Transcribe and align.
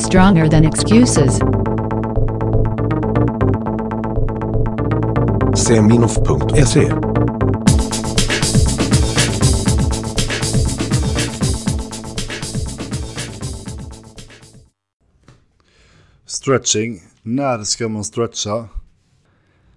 Stronger 0.00 0.48
than 0.48 0.64
excuses. 0.64 1.38
Seminoff.se 5.54 6.92
Stretching. 16.26 17.02
När 17.22 17.64
ska 17.64 17.88
man 17.88 18.04
stretcha? 18.04 18.68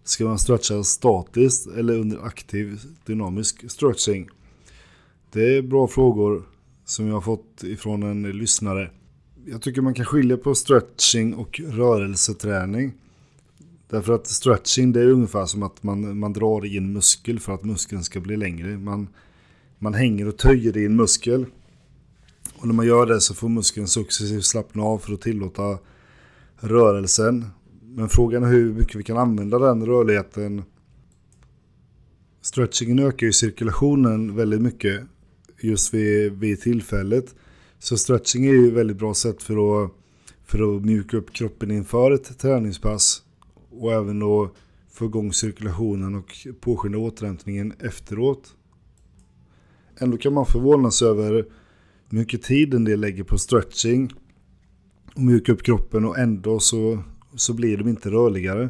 Ska 0.04 0.26
man 0.26 0.40
stretcha 0.40 0.84
statiskt 0.84 1.68
eller 1.68 1.94
under 1.94 2.26
aktiv 2.26 2.80
dynamisk 3.06 3.72
stretching? 3.72 4.30
Det 5.32 5.58
är 5.58 5.62
bra 5.62 5.88
frågor 5.88 6.44
som 6.86 7.08
jag 7.08 7.14
har 7.14 7.22
fått 7.22 7.64
ifrån 7.64 8.04
en 8.04 8.24
lyssnare. 8.24 8.90
Jag 9.46 9.62
tycker 9.62 9.82
man 9.82 9.94
kan 9.94 10.06
skilja 10.06 10.38
på 10.38 10.56
stretching 10.56 11.34
och 11.34 11.62
rörelseträning. 11.68 12.94
Därför 13.90 14.14
att 14.14 14.28
stretching 14.28 14.92
det 14.92 15.02
är 15.02 15.08
ungefär 15.08 15.46
som 15.46 15.64
att 15.64 15.84
man, 15.84 16.20
man 16.20 16.34
drar 16.34 16.66
i 16.66 16.78
en 16.78 16.94
muskel 16.94 17.40
för 17.40 17.54
att 17.54 17.64
muskeln 17.64 18.04
ska 18.04 18.20
bli 18.20 18.38
längre. 18.38 18.78
Man, 18.78 19.08
man 19.80 19.94
hänger 19.94 20.28
och 20.28 20.38
töjer 20.38 20.78
i 20.78 20.86
en 20.86 20.96
muskel. 20.96 21.46
Och 22.56 22.68
när 22.68 22.74
man 22.74 22.86
gör 22.86 23.06
det 23.06 23.22
så 23.22 23.34
får 23.34 23.50
muskeln 23.50 23.88
successivt 23.88 24.46
slappna 24.46 24.84
av 24.84 24.98
för 24.98 25.14
att 25.14 25.22
tillåta 25.22 25.78
rörelsen. 26.60 27.46
Men 27.82 28.10
frågan 28.10 28.44
är 28.44 28.48
hur 28.48 28.74
mycket 28.74 28.96
vi 28.96 29.04
kan 29.04 29.18
använda 29.18 29.60
den 29.60 29.86
rörligheten. 29.86 30.64
Stretchingen 32.42 33.00
ökar 33.00 33.28
ju 33.28 33.34
cirkulationen 33.34 34.36
väldigt 34.36 34.62
mycket 34.62 35.04
just 35.62 35.94
vid, 35.94 36.32
vid 36.32 36.62
tillfället. 36.62 37.36
Så 37.84 37.98
stretching 37.98 38.46
är 38.46 38.54
ju 38.54 38.68
ett 38.68 38.74
väldigt 38.74 38.98
bra 38.98 39.14
sätt 39.14 39.44
för 39.44 39.84
att, 39.84 39.92
för 40.44 40.78
att 40.78 40.86
mjuka 40.86 41.18
upp 41.18 41.34
kroppen 41.34 41.72
inför 41.72 42.12
ett 42.12 42.40
träningspass. 42.40 43.24
Och 43.70 43.94
även 43.94 44.20
då 44.20 44.52
få 44.92 45.06
igång 45.06 45.34
cirkulationen 45.34 46.16
och 46.16 46.48
påskynda 46.60 46.98
återhämtningen 46.98 47.74
efteråt. 47.80 48.56
Ändå 49.98 50.18
kan 50.18 50.34
man 50.34 50.46
förvånas 50.46 51.02
över 51.02 51.34
hur 51.34 51.46
mycket 52.10 52.42
tid 52.42 52.74
en 52.74 52.84
del 52.84 53.00
lägger 53.00 53.24
på 53.24 53.38
stretching 53.38 54.14
och 55.16 55.22
mjuka 55.22 55.52
upp 55.52 55.64
kroppen 55.64 56.06
och 56.06 56.18
ändå 56.18 56.60
så, 56.60 57.04
så 57.36 57.54
blir 57.54 57.78
de 57.78 57.88
inte 57.88 58.10
rörligare. 58.10 58.70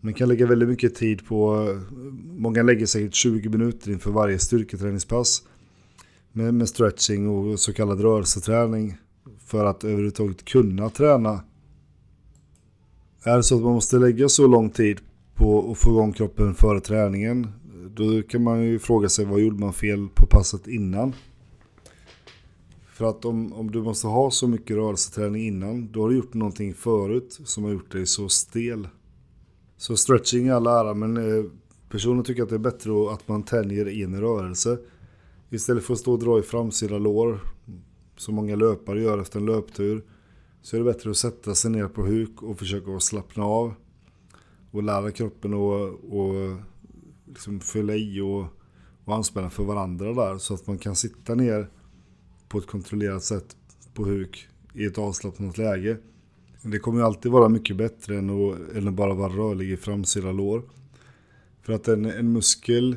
Man 0.00 0.14
kan 0.14 0.28
lägga 0.28 0.46
väldigt 0.46 0.68
mycket 0.68 0.94
tid 0.94 1.26
på, 1.26 1.68
många 2.24 2.62
lägger 2.62 2.86
säkert 2.86 3.14
20 3.14 3.48
minuter 3.48 3.90
inför 3.90 4.10
varje 4.10 4.38
styrketräningspass 4.38 5.42
med, 6.32 6.54
med 6.54 6.68
stretching 6.68 7.28
och 7.28 7.60
så 7.60 7.72
kallad 7.72 8.00
rörelseträning 8.00 8.96
för 9.46 9.64
att 9.64 9.84
överhuvudtaget 9.84 10.44
kunna 10.44 10.90
träna. 10.90 11.44
Är 13.22 13.36
det 13.36 13.42
så 13.42 13.56
att 13.56 13.62
man 13.62 13.72
måste 13.72 13.96
lägga 13.96 14.28
så 14.28 14.46
lång 14.46 14.70
tid 14.70 15.00
på 15.34 15.72
att 15.72 15.78
få 15.78 15.90
igång 15.90 16.12
kroppen 16.12 16.54
före 16.54 16.80
träningen 16.80 17.46
då 17.94 18.22
kan 18.22 18.42
man 18.42 18.64
ju 18.64 18.78
fråga 18.78 19.08
sig 19.08 19.24
vad 19.24 19.40
gjorde 19.40 19.60
man 19.60 19.72
fel 19.72 20.08
på 20.14 20.26
passet 20.26 20.66
innan? 20.66 21.12
För 22.92 23.04
att 23.04 23.24
om, 23.24 23.52
om 23.52 23.70
du 23.70 23.82
måste 23.82 24.06
ha 24.06 24.30
så 24.30 24.48
mycket 24.48 24.76
rörelseträning 24.76 25.46
innan, 25.46 25.92
då 25.92 26.02
har 26.02 26.08
du 26.08 26.16
gjort 26.16 26.34
någonting 26.34 26.74
förut 26.74 27.40
som 27.44 27.64
har 27.64 27.70
gjort 27.70 27.92
dig 27.92 28.06
så 28.06 28.28
stel. 28.28 28.88
Så 29.76 29.96
stretching 29.96 30.46
är 30.46 30.52
all 30.52 30.66
ära, 30.66 30.94
men 30.94 31.16
eh, 31.16 31.44
personen 31.88 32.24
tycker 32.24 32.42
att 32.42 32.48
det 32.48 32.54
är 32.54 32.58
bättre 32.58 33.12
att 33.12 33.28
man 33.28 33.42
tänjer 33.42 33.88
i 33.88 34.02
en 34.02 34.20
rörelse. 34.20 34.78
Istället 35.52 35.84
för 35.84 35.92
att 35.92 36.00
stå 36.00 36.12
och 36.12 36.18
dra 36.18 36.38
i 36.38 36.42
framsida 36.42 36.98
lår, 36.98 37.40
som 38.16 38.34
många 38.34 38.56
löpare 38.56 39.02
gör 39.02 39.18
efter 39.18 39.40
en 39.40 39.46
löptur, 39.46 40.04
så 40.62 40.76
är 40.76 40.80
det 40.80 40.92
bättre 40.92 41.10
att 41.10 41.16
sätta 41.16 41.54
sig 41.54 41.70
ner 41.70 41.88
på 41.88 42.02
huk 42.02 42.42
och 42.42 42.58
försöka 42.58 43.00
slappna 43.00 43.44
av. 43.44 43.74
Och 44.70 44.82
lära 44.82 45.10
kroppen 45.10 45.54
att 45.54 46.04
och 46.10 46.56
liksom 47.26 47.60
fylla 47.60 47.94
i 47.94 48.20
och, 48.20 48.44
och 49.04 49.14
anspänna 49.14 49.50
för 49.50 49.64
varandra 49.64 50.14
där, 50.14 50.38
så 50.38 50.54
att 50.54 50.66
man 50.66 50.78
kan 50.78 50.96
sitta 50.96 51.34
ner 51.34 51.70
på 52.48 52.58
ett 52.58 52.66
kontrollerat 52.66 53.24
sätt 53.24 53.56
på 53.94 54.04
huk 54.04 54.48
i 54.74 54.84
ett 54.84 54.98
avslappnat 54.98 55.58
läge. 55.58 55.96
Det 56.62 56.78
kommer 56.78 56.98
ju 56.98 57.04
alltid 57.06 57.32
vara 57.32 57.48
mycket 57.48 57.76
bättre 57.76 58.18
än 58.18 58.30
att, 58.30 58.76
än 58.76 58.88
att 58.88 58.94
bara 58.94 59.14
vara 59.14 59.32
rörlig 59.32 59.70
i 59.70 59.76
framsida 59.76 60.32
lår. 60.32 60.62
För 61.62 61.72
att 61.72 61.88
en, 61.88 62.04
en 62.04 62.32
muskel 62.32 62.96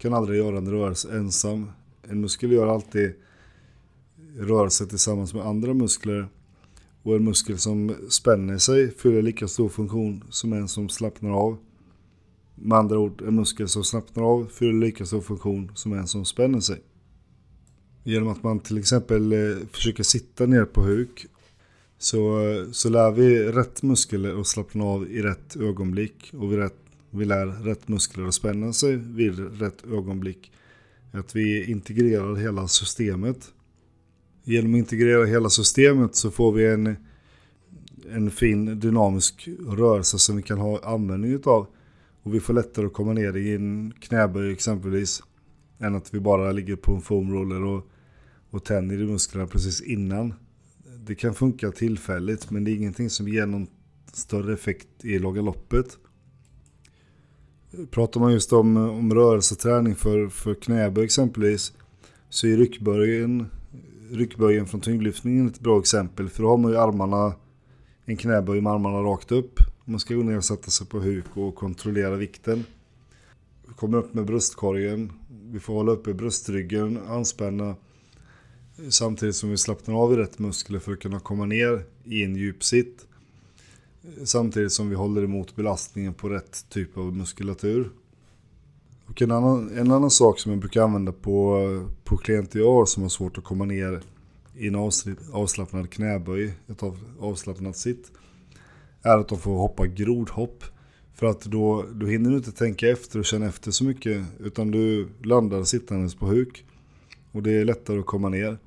kan 0.00 0.14
aldrig 0.14 0.38
göra 0.38 0.58
en 0.58 0.70
rörelse 0.70 1.16
ensam. 1.16 1.70
En 2.02 2.20
muskel 2.20 2.52
gör 2.52 2.66
alltid 2.66 3.12
rörelse 4.38 4.86
tillsammans 4.86 5.34
med 5.34 5.46
andra 5.46 5.74
muskler. 5.74 6.28
Och 7.02 7.16
en 7.16 7.24
muskel 7.24 7.58
som 7.58 7.96
spänner 8.08 8.58
sig 8.58 8.90
fyller 8.90 9.22
lika 9.22 9.48
stor 9.48 9.68
funktion 9.68 10.24
som 10.30 10.52
en 10.52 10.68
som 10.68 10.88
slappnar 10.88 11.30
av. 11.30 11.56
Med 12.54 12.78
andra 12.78 12.98
ord, 12.98 13.22
en 13.22 13.34
muskel 13.34 13.68
som 13.68 13.84
slappnar 13.84 14.24
av 14.24 14.46
fyller 14.52 14.86
lika 14.86 15.06
stor 15.06 15.20
funktion 15.20 15.72
som 15.74 15.92
en 15.92 16.06
som 16.06 16.24
spänner 16.24 16.60
sig. 16.60 16.80
Genom 18.04 18.28
att 18.28 18.42
man 18.42 18.60
till 18.60 18.78
exempel 18.78 19.32
eh, 19.32 19.56
försöker 19.72 20.02
sitta 20.02 20.46
ner 20.46 20.64
på 20.64 20.82
huk 20.82 21.26
så, 21.98 22.48
eh, 22.48 22.70
så 22.70 22.88
lär 22.88 23.10
vi 23.10 23.52
rätt 23.52 23.82
muskler 23.82 24.40
att 24.40 24.46
slappna 24.46 24.84
av 24.84 25.10
i 25.10 25.22
rätt 25.22 25.56
ögonblick 25.56 26.32
och 26.38 26.52
vid 26.52 26.58
rätt, 26.58 26.89
vi 27.10 27.24
lär 27.24 27.46
rätt 27.46 27.88
muskler 27.88 28.24
att 28.24 28.34
spänna 28.34 28.72
sig 28.72 28.96
vid 28.96 29.60
rätt 29.60 29.84
ögonblick. 29.84 30.52
Att 31.12 31.36
vi 31.36 31.64
integrerar 31.64 32.34
hela 32.34 32.68
systemet. 32.68 33.52
Genom 34.44 34.74
att 34.74 34.78
integrera 34.78 35.24
hela 35.24 35.50
systemet 35.50 36.14
så 36.14 36.30
får 36.30 36.52
vi 36.52 36.66
en, 36.66 36.96
en 38.10 38.30
fin 38.30 38.80
dynamisk 38.80 39.48
rörelse 39.68 40.18
som 40.18 40.36
vi 40.36 40.42
kan 40.42 40.58
ha 40.58 40.80
användning 40.84 41.40
av. 41.44 41.66
Och 42.22 42.34
vi 42.34 42.40
får 42.40 42.54
lättare 42.54 42.86
att 42.86 42.92
komma 42.92 43.12
ner 43.12 43.36
i 43.36 43.54
en 43.54 43.92
knäböj 44.00 44.52
exempelvis. 44.52 45.22
Än 45.78 45.94
att 45.94 46.14
vi 46.14 46.20
bara 46.20 46.52
ligger 46.52 46.76
på 46.76 46.94
en 46.94 47.00
foamroller 47.00 47.64
och, 47.64 47.90
och 48.50 48.64
tänjer 48.64 49.00
i 49.00 49.06
musklerna 49.06 49.46
precis 49.46 49.80
innan. 49.80 50.34
Det 51.06 51.14
kan 51.14 51.34
funka 51.34 51.70
tillfälligt 51.70 52.50
men 52.50 52.64
det 52.64 52.70
är 52.70 52.74
ingenting 52.74 53.10
som 53.10 53.28
ger 53.28 53.46
någon 53.46 53.66
större 54.12 54.54
effekt 54.54 54.88
i 55.04 55.18
långa 55.18 55.42
loppet. 55.42 55.98
Pratar 57.90 58.20
man 58.20 58.32
just 58.32 58.52
om, 58.52 58.76
om 58.76 59.14
rörelseträning 59.14 59.94
för, 59.94 60.28
för 60.28 60.54
knäböj 60.54 61.04
exempelvis 61.04 61.72
så 62.28 62.46
är 62.46 62.56
ryckböjen, 62.56 63.46
ryckböjen 64.10 64.66
från 64.66 64.80
tyngdlyftningen 64.80 65.46
ett 65.46 65.60
bra 65.60 65.78
exempel. 65.78 66.28
För 66.28 66.42
då 66.42 66.48
har 66.48 66.56
man 66.56 66.70
ju 66.70 66.78
armarna, 66.78 67.34
en 68.04 68.16
knäböj 68.16 68.60
med 68.60 68.72
armarna 68.72 68.98
rakt 68.98 69.32
upp. 69.32 69.60
Man 69.84 70.00
ska 70.00 70.14
gå 70.14 70.22
ner 70.22 70.36
och 70.36 70.44
sätta 70.44 70.70
sig 70.70 70.86
på 70.86 71.00
huk 71.00 71.24
och 71.34 71.54
kontrollera 71.54 72.16
vikten. 72.16 72.64
Vi 73.68 73.74
kommer 73.74 73.98
upp 73.98 74.14
med 74.14 74.24
bröstkorgen. 74.24 75.12
Vi 75.52 75.60
får 75.60 75.74
hålla 75.74 75.92
uppe 75.92 76.14
bröstryggen, 76.14 76.98
anspänna. 77.08 77.74
Samtidigt 78.88 79.36
som 79.36 79.50
vi 79.50 79.56
slappnar 79.56 79.94
av 79.94 80.12
i 80.12 80.16
rätt 80.16 80.38
muskler 80.38 80.78
för 80.78 80.92
att 80.92 81.00
kunna 81.00 81.20
komma 81.20 81.44
ner 81.44 81.84
i 82.04 82.24
en 82.24 82.36
djup 82.36 82.64
sitt. 82.64 83.06
Samtidigt 84.24 84.72
som 84.72 84.88
vi 84.88 84.94
håller 84.94 85.22
emot 85.22 85.56
belastningen 85.56 86.14
på 86.14 86.28
rätt 86.28 86.66
typ 86.68 86.96
av 86.98 87.16
muskulatur. 87.16 87.90
Och 89.06 89.22
en 89.22 89.30
annan, 89.30 89.78
en 89.78 89.90
annan 89.90 90.10
sak 90.10 90.38
som 90.38 90.52
jag 90.52 90.60
brukar 90.60 90.82
använda 90.82 91.12
på, 91.12 91.60
på 92.04 92.16
klienter 92.16 92.58
jag 92.58 92.72
har 92.72 92.86
som 92.86 93.02
har 93.02 93.10
svårt 93.10 93.38
att 93.38 93.44
komma 93.44 93.64
ner 93.64 94.00
i 94.56 94.66
en 94.66 94.90
avslappnad 95.32 95.90
knäböj, 95.90 96.52
ett 96.68 96.82
avslappnat 97.20 97.76
sitt, 97.76 98.12
är 99.02 99.18
att 99.18 99.28
de 99.28 99.38
får 99.38 99.58
hoppa 99.58 99.86
grodhopp. 99.86 100.64
För 101.14 101.26
att 101.26 101.40
då, 101.40 101.84
då 101.92 102.06
hinner 102.06 102.30
du 102.30 102.36
inte 102.36 102.52
tänka 102.52 102.88
efter 102.88 103.18
och 103.18 103.24
känna 103.24 103.46
efter 103.46 103.70
så 103.70 103.84
mycket, 103.84 104.24
utan 104.38 104.70
du 104.70 105.08
landar 105.22 105.64
sittandes 105.64 106.14
på 106.14 106.26
huk. 106.26 106.64
Och 107.32 107.42
det 107.42 107.52
är 107.52 107.64
lättare 107.64 107.98
att 107.98 108.06
komma 108.06 108.28
ner. 108.28 108.58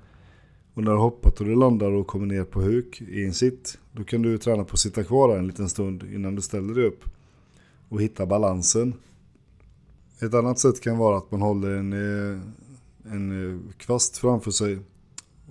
Och 0.74 0.84
när 0.84 0.92
du 0.92 0.98
har 0.98 1.04
hoppat 1.04 1.40
och 1.40 1.46
du 1.46 1.56
landar 1.56 1.92
och 1.92 2.08
kommer 2.08 2.26
ner 2.26 2.44
på 2.44 2.62
huk 2.62 3.02
i 3.02 3.26
en 3.26 3.34
sitt, 3.34 3.78
då 3.92 4.04
kan 4.04 4.22
du 4.22 4.38
träna 4.38 4.64
på 4.64 4.74
att 4.74 4.80
sitta 4.80 5.04
kvar 5.04 5.38
en 5.38 5.48
liten 5.48 5.70
stund 5.70 6.04
innan 6.04 6.36
du 6.36 6.42
ställer 6.42 6.74
dig 6.74 6.86
upp. 6.86 7.04
Och 7.90 8.02
hitta 8.02 8.26
balansen. 8.26 8.94
Ett 10.20 10.34
annat 10.34 10.60
sätt 10.60 10.82
kan 10.82 10.98
vara 10.98 11.18
att 11.18 11.32
man 11.32 11.42
håller 11.42 11.70
en, 11.70 11.94
eh, 11.94 12.40
en 13.12 13.52
eh, 13.52 13.60
kvast 13.78 14.18
framför 14.18 14.52
sig. 14.52 14.80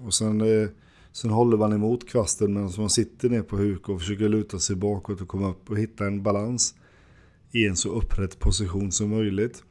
Och 0.04 0.14
sen, 0.14 0.40
eh, 0.40 0.68
sen 1.12 1.30
håller 1.30 1.56
man 1.56 1.72
emot 1.72 2.08
kvasten 2.08 2.54
medan 2.54 2.72
man 2.78 2.90
sitter 2.90 3.28
ner 3.28 3.42
på 3.42 3.56
huk 3.56 3.88
och 3.88 4.00
försöker 4.00 4.28
luta 4.28 4.58
sig 4.58 4.76
bakåt 4.76 5.20
och 5.20 5.28
komma 5.28 5.50
upp 5.50 5.70
och 5.70 5.78
hitta 5.78 6.06
en 6.06 6.22
balans 6.22 6.74
i 7.52 7.66
en 7.66 7.76
så 7.76 7.88
upprätt 7.88 8.38
position 8.38 8.92
som 8.92 9.10
möjligt. 9.10 9.62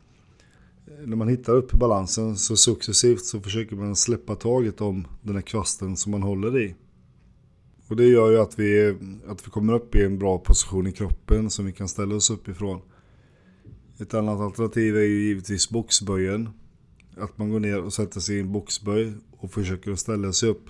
När 1.05 1.15
man 1.15 1.27
hittar 1.27 1.53
upp 1.53 1.71
balansen 1.71 2.37
så 2.37 2.57
successivt 2.57 3.25
så 3.25 3.39
försöker 3.39 3.75
man 3.75 3.95
släppa 3.95 4.35
taget 4.35 4.81
om 4.81 5.07
den 5.21 5.35
här 5.35 5.41
kvasten 5.41 5.97
som 5.97 6.11
man 6.11 6.23
håller 6.23 6.59
i. 6.59 6.75
Och 7.87 7.95
det 7.95 8.05
gör 8.05 8.31
ju 8.31 8.39
att 8.39 8.59
vi, 8.59 8.97
att 9.27 9.47
vi 9.47 9.51
kommer 9.51 9.73
upp 9.73 9.95
i 9.95 10.03
en 10.03 10.19
bra 10.19 10.37
position 10.37 10.87
i 10.87 10.91
kroppen 10.91 11.49
som 11.49 11.65
vi 11.65 11.71
kan 11.71 11.87
ställa 11.87 12.15
oss 12.15 12.29
upp 12.29 12.47
ifrån. 12.47 12.81
Ett 13.99 14.13
annat 14.13 14.39
alternativ 14.39 14.97
är 14.97 15.01
ju 15.01 15.21
givetvis 15.21 15.69
boxböjen. 15.69 16.49
Att 17.17 17.37
man 17.37 17.49
går 17.49 17.59
ner 17.59 17.81
och 17.81 17.93
sätter 17.93 18.19
sig 18.19 18.37
i 18.37 18.39
en 18.39 18.51
boxböj 18.51 19.13
och 19.37 19.51
försöker 19.51 19.91
att 19.91 19.99
ställa 19.99 20.33
sig 20.33 20.49
upp 20.49 20.69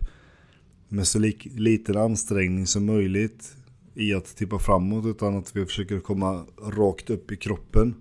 med 0.88 1.08
så 1.08 1.20
lik, 1.20 1.48
liten 1.52 1.98
ansträngning 1.98 2.68
som 2.68 2.86
möjligt 2.86 3.56
i 3.94 4.14
att 4.14 4.36
tippa 4.36 4.60
framåt 4.60 5.06
utan 5.06 5.38
att 5.38 5.56
vi 5.56 5.66
försöker 5.66 6.00
komma 6.00 6.46
rakt 6.62 7.10
upp 7.10 7.32
i 7.32 7.38
kroppen. 7.38 7.96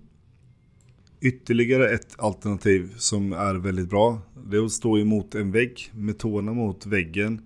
Ytterligare 1.23 1.89
ett 1.89 2.15
alternativ 2.17 2.93
som 2.97 3.33
är 3.33 3.55
väldigt 3.55 3.89
bra 3.89 4.21
det 4.45 4.57
är 4.57 4.65
att 4.65 4.71
stå 4.71 4.97
emot 4.97 5.35
en 5.35 5.51
vägg 5.51 5.91
med 5.93 6.17
tårna 6.17 6.53
mot 6.53 6.85
väggen, 6.85 7.41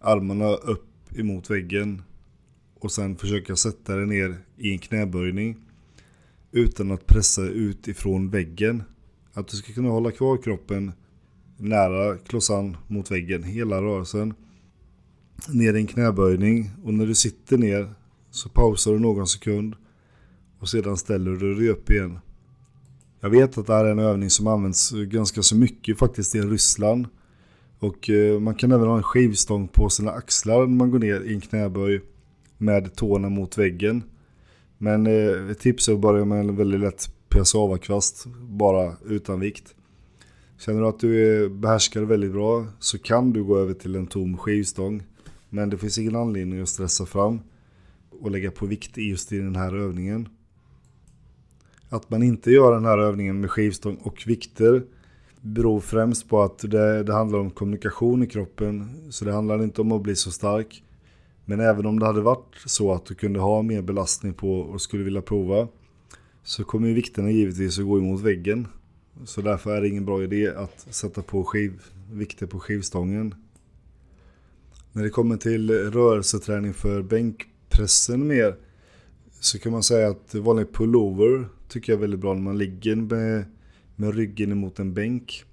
armarna 0.00 0.54
upp 0.54 1.18
emot 1.18 1.50
väggen 1.50 2.02
och 2.80 2.92
sen 2.92 3.16
försöka 3.16 3.56
sätta 3.56 3.96
dig 3.96 4.06
ner 4.06 4.36
i 4.56 4.72
en 4.72 4.78
knäböjning 4.78 5.56
utan 6.52 6.90
att 6.90 7.06
pressa 7.06 7.42
ut 7.42 7.88
ifrån 7.88 8.30
väggen. 8.30 8.82
Att 9.32 9.48
du 9.48 9.56
ska 9.56 9.72
kunna 9.72 9.88
hålla 9.88 10.10
kvar 10.10 10.42
kroppen 10.42 10.92
nära 11.56 12.18
klossan 12.18 12.76
mot 12.86 13.10
väggen 13.10 13.42
hela 13.42 13.82
rörelsen. 13.82 14.34
Ner 15.48 15.74
i 15.74 15.80
en 15.80 15.86
knäböjning 15.86 16.70
och 16.84 16.94
när 16.94 17.06
du 17.06 17.14
sitter 17.14 17.58
ner 17.58 17.94
så 18.30 18.48
pausar 18.48 18.92
du 18.92 18.98
någon 18.98 19.26
sekund 19.26 19.74
och 20.58 20.68
sedan 20.68 20.96
ställer 20.96 21.30
du 21.30 21.54
dig 21.54 21.68
upp 21.68 21.90
igen. 21.90 22.18
Jag 23.24 23.30
vet 23.30 23.58
att 23.58 23.66
det 23.66 23.74
här 23.74 23.84
är 23.84 23.90
en 23.90 23.98
övning 23.98 24.30
som 24.30 24.46
används 24.46 24.90
ganska 24.90 25.42
så 25.42 25.56
mycket 25.56 25.98
faktiskt 25.98 26.34
i 26.34 26.40
Ryssland. 26.40 27.06
Och 27.78 28.10
eh, 28.10 28.40
man 28.40 28.54
kan 28.54 28.72
även 28.72 28.88
ha 28.88 28.96
en 28.96 29.02
skivstång 29.02 29.68
på 29.68 29.88
sina 29.88 30.10
axlar 30.10 30.58
när 30.58 30.76
man 30.76 30.90
går 30.90 30.98
ner 30.98 31.20
i 31.20 31.34
en 31.34 31.40
knäböj 31.40 32.00
med 32.58 32.94
tårna 32.94 33.28
mot 33.28 33.58
väggen. 33.58 34.02
Men 34.78 35.06
eh, 35.06 35.50
ett 35.50 35.58
tips 35.58 35.88
är 35.88 35.92
att 35.92 36.00
börja 36.00 36.24
med 36.24 36.38
en 36.38 36.56
väldigt 36.56 36.80
lätt 36.80 37.14
PSA-kvast 37.28 38.26
bara 38.40 38.96
utan 39.06 39.40
vikt. 39.40 39.74
Känner 40.58 40.80
du 40.80 40.86
att 40.86 41.00
du 41.00 41.48
behärskar 41.48 42.02
väldigt 42.02 42.32
bra 42.32 42.66
så 42.78 42.98
kan 42.98 43.32
du 43.32 43.44
gå 43.44 43.58
över 43.58 43.74
till 43.74 43.96
en 43.96 44.06
tom 44.06 44.36
skivstång. 44.36 45.02
Men 45.48 45.70
det 45.70 45.78
finns 45.78 45.98
ingen 45.98 46.16
anledning 46.16 46.60
att 46.60 46.68
stressa 46.68 47.06
fram 47.06 47.40
och 48.20 48.30
lägga 48.30 48.50
på 48.50 48.66
vikt 48.66 48.96
just 48.96 49.32
i 49.32 49.38
den 49.38 49.56
här 49.56 49.74
övningen. 49.74 50.28
Att 51.92 52.10
man 52.10 52.22
inte 52.22 52.50
gör 52.50 52.72
den 52.72 52.84
här 52.84 52.98
övningen 52.98 53.40
med 53.40 53.50
skivstång 53.50 53.96
och 54.02 54.22
vikter 54.26 54.82
beror 55.40 55.80
främst 55.80 56.28
på 56.28 56.42
att 56.42 56.58
det, 56.58 57.02
det 57.02 57.12
handlar 57.12 57.38
om 57.38 57.50
kommunikation 57.50 58.22
i 58.22 58.26
kroppen. 58.26 58.90
Så 59.10 59.24
det 59.24 59.32
handlar 59.32 59.62
inte 59.62 59.80
om 59.80 59.92
att 59.92 60.02
bli 60.02 60.16
så 60.16 60.30
stark. 60.30 60.84
Men 61.44 61.60
även 61.60 61.86
om 61.86 61.98
det 61.98 62.06
hade 62.06 62.20
varit 62.20 62.54
så 62.66 62.92
att 62.92 63.06
du 63.06 63.14
kunde 63.14 63.40
ha 63.40 63.62
mer 63.62 63.82
belastning 63.82 64.34
på 64.34 64.60
och 64.60 64.80
skulle 64.80 65.04
vilja 65.04 65.22
prova 65.22 65.68
så 66.42 66.64
kommer 66.64 66.88
ju 66.88 66.94
vikterna 66.94 67.30
givetvis 67.30 67.78
att 67.78 67.86
gå 67.86 67.98
emot 67.98 68.20
väggen. 68.20 68.68
Så 69.24 69.40
därför 69.40 69.76
är 69.76 69.80
det 69.80 69.88
ingen 69.88 70.04
bra 70.04 70.22
idé 70.22 70.48
att 70.48 70.86
sätta 70.90 71.22
på 71.22 71.44
skiv, 71.44 71.82
vikter 72.12 72.46
på 72.46 72.60
skivstången. 72.60 73.34
När 74.92 75.02
det 75.02 75.10
kommer 75.10 75.36
till 75.36 75.70
rörelseträning 75.70 76.74
för 76.74 77.02
bänkpressen 77.02 78.26
mer 78.26 78.56
så 79.44 79.58
kan 79.58 79.72
man 79.72 79.82
säga 79.82 80.08
att 80.08 80.34
vanlig 80.34 80.72
pullover 80.72 81.48
tycker 81.68 81.92
jag 81.92 81.96
är 81.96 82.00
väldigt 82.00 82.20
bra 82.20 82.34
när 82.34 82.42
man 82.42 82.58
ligger 82.58 82.96
med, 82.96 83.44
med 83.96 84.14
ryggen 84.14 84.52
emot 84.52 84.78
en 84.78 84.94
bänk 84.94 85.44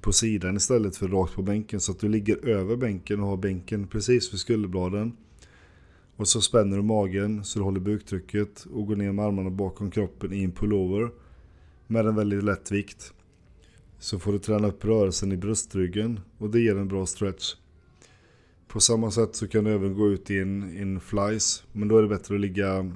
på 0.00 0.12
sidan 0.12 0.56
istället 0.56 0.96
för 0.96 1.08
rakt 1.08 1.34
på 1.34 1.42
bänken. 1.42 1.80
Så 1.80 1.92
att 1.92 1.98
du 1.98 2.08
ligger 2.08 2.46
över 2.46 2.76
bänken 2.76 3.20
och 3.20 3.26
har 3.26 3.36
bänken 3.36 3.86
precis 3.86 4.32
vid 4.32 4.40
skulderbladen. 4.40 5.16
Och 6.16 6.28
så 6.28 6.40
spänner 6.40 6.76
du 6.76 6.82
magen 6.82 7.44
så 7.44 7.58
du 7.58 7.64
håller 7.64 7.80
buktrycket 7.80 8.64
och 8.72 8.86
går 8.86 8.96
ner 8.96 9.12
med 9.12 9.24
armarna 9.24 9.50
bakom 9.50 9.90
kroppen 9.90 10.32
i 10.32 10.44
en 10.44 10.52
pullover. 10.52 11.10
Med 11.86 12.06
en 12.06 12.16
väldigt 12.16 12.44
lätt 12.44 12.72
vikt. 12.72 13.12
Så 13.98 14.18
får 14.18 14.32
du 14.32 14.38
träna 14.38 14.68
upp 14.68 14.84
rörelsen 14.84 15.32
i 15.32 15.36
bröstryggen 15.36 16.20
och 16.38 16.50
det 16.50 16.60
ger 16.60 16.76
en 16.76 16.88
bra 16.88 17.06
stretch. 17.06 17.54
På 18.68 18.80
samma 18.80 19.10
sätt 19.10 19.36
så 19.36 19.48
kan 19.48 19.64
du 19.64 19.72
även 19.72 19.94
gå 19.94 20.08
ut 20.08 20.30
i 20.30 20.38
en, 20.38 20.76
en 20.78 21.00
flies. 21.00 21.62
Men 21.72 21.88
då 21.88 21.98
är 21.98 22.02
det 22.02 22.08
bättre 22.08 22.34
att 22.34 22.40
ligga 22.40 22.92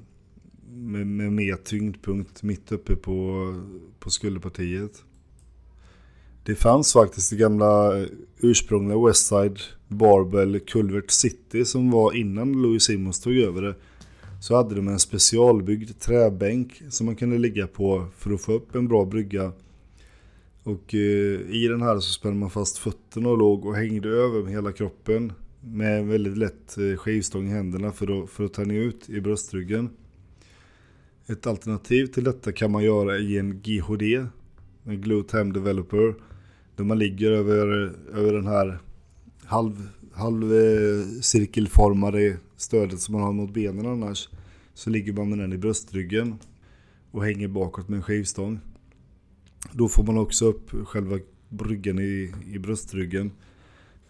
med, 0.72 1.06
med 1.06 1.32
mer 1.32 1.56
tyngdpunkt 1.56 2.42
mitt 2.42 2.72
uppe 2.72 2.96
på, 2.96 3.54
på 3.98 4.10
skulderpartiet. 4.10 5.04
Det 6.44 6.54
fanns 6.54 6.92
faktiskt 6.92 7.30
det 7.30 7.36
gamla 7.36 7.98
eh, 7.98 8.06
ursprungliga 8.38 9.06
Westside 9.06 9.60
Barbell 9.88 10.60
Culvert 10.60 11.10
City 11.10 11.64
som 11.64 11.90
var 11.90 12.16
innan 12.16 12.62
Louis 12.62 12.82
Simmons 12.84 13.20
tog 13.20 13.36
över 13.36 13.62
det. 13.62 13.74
Så 14.40 14.56
hade 14.56 14.74
de 14.74 14.88
en 14.88 14.98
specialbyggd 14.98 16.00
träbänk 16.00 16.82
som 16.88 17.06
man 17.06 17.16
kunde 17.16 17.38
ligga 17.38 17.66
på 17.66 18.06
för 18.16 18.32
att 18.32 18.40
få 18.40 18.52
upp 18.52 18.74
en 18.74 18.88
bra 18.88 19.04
brygga. 19.04 19.52
Och 20.62 20.94
eh, 20.94 21.40
i 21.50 21.66
den 21.68 21.82
här 21.82 21.94
så 21.94 22.12
spände 22.12 22.38
man 22.38 22.50
fast 22.50 22.78
fötterna 22.78 23.28
och 23.28 23.38
låg 23.38 23.66
och 23.66 23.76
hängde 23.76 24.08
över 24.08 24.42
med 24.42 24.52
hela 24.52 24.72
kroppen. 24.72 25.32
Med 25.60 26.06
väldigt 26.06 26.38
lätt 26.38 26.78
eh, 26.78 26.96
skivstång 26.96 27.46
i 27.46 27.50
händerna 27.50 27.92
för 27.92 28.22
att, 28.22 28.30
för 28.30 28.44
att 28.44 28.54
tänja 28.54 28.80
ut 28.80 29.10
i 29.10 29.20
bröstryggen. 29.20 29.90
Ett 31.26 31.46
alternativ 31.46 32.06
till 32.06 32.24
detta 32.24 32.52
kan 32.52 32.70
man 32.70 32.84
göra 32.84 33.18
i 33.18 33.38
en 33.38 33.60
GHD, 33.62 34.26
en 34.84 35.00
Glute 35.00 35.36
Hem 35.36 35.52
Developer. 35.52 36.14
Där 36.76 36.84
man 36.84 36.98
ligger 36.98 37.30
över, 37.30 37.66
över 38.14 38.32
den 38.32 38.46
här 38.46 38.78
halv, 39.44 39.88
halvcirkelformade 40.12 42.26
eh, 42.26 42.36
stödet 42.56 43.00
som 43.00 43.12
man 43.12 43.22
har 43.22 43.32
mot 43.32 43.54
benen 43.54 43.86
annars. 43.86 44.28
Så 44.74 44.90
ligger 44.90 45.12
man 45.12 45.30
med 45.30 45.38
den 45.38 45.52
i 45.52 45.58
bröstryggen 45.58 46.38
och 47.10 47.24
hänger 47.24 47.48
bakåt 47.48 47.88
med 47.88 47.96
en 47.96 48.02
skivstång. 48.02 48.60
Då 49.72 49.88
får 49.88 50.04
man 50.04 50.18
också 50.18 50.44
upp 50.44 50.70
själva 50.86 51.18
bryggan 51.48 51.98
i, 51.98 52.34
i 52.46 52.58
bröstryggen. 52.58 53.30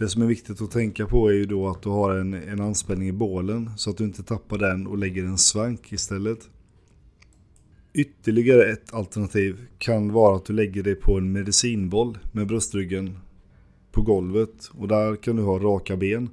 Det 0.00 0.08
som 0.08 0.23
är 0.23 0.26
viktigt 0.26 0.62
att 0.62 0.70
tänka 0.70 1.06
på 1.06 1.29
är 1.29 1.35
ju 1.35 1.44
då 1.47 1.69
att 1.69 1.82
du 1.82 1.88
har 1.88 2.14
en, 2.14 2.35
en 2.35 2.61
anspänning 2.61 3.08
i 3.08 3.12
bålen 3.12 3.70
så 3.76 3.91
att 3.91 3.97
du 3.97 4.05
inte 4.05 4.23
tappar 4.23 4.58
den 4.58 4.87
och 4.87 4.99
lägger 4.99 5.25
en 5.25 5.38
svank 5.38 5.93
istället. 5.93 6.49
Ytterligare 7.94 8.73
ett 8.73 8.94
alternativ 8.94 9.67
kan 9.79 10.12
vara 10.12 10.37
att 10.37 10.44
du 10.44 10.52
lägger 10.52 10.82
dig 10.82 10.94
på 10.94 11.19
en 11.19 11.32
medicinboll 11.32 12.19
med 12.32 12.47
bröstryggen 12.47 13.19
på 13.93 14.02
golvet 14.02 14.70
och 14.73 14.88
där 14.88 15.17
kan 15.17 15.37
du 15.37 15.43
ha 15.43 15.58
raka 15.58 15.97
ben. 15.97 16.31